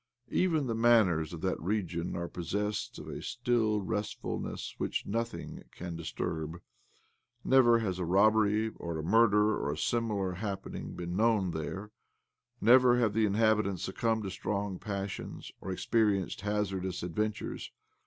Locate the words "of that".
1.31-1.61